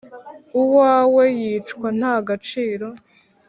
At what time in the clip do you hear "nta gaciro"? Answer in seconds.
1.99-2.87